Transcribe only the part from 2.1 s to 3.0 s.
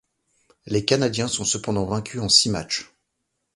en six matchs.